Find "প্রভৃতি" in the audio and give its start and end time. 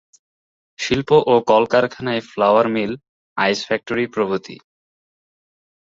4.13-4.55